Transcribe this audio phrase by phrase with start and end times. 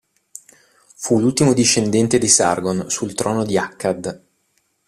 [0.95, 4.23] Fu l'ultimo discendente di Sargon sul trono di Akkad.